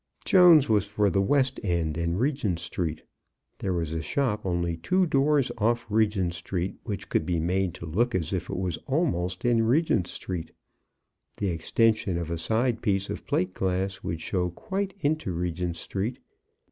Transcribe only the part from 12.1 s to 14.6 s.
of a side piece of plate glass would show